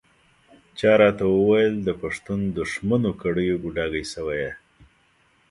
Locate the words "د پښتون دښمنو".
1.87-3.11